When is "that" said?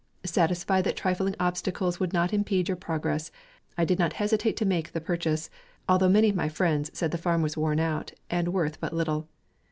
0.85-0.95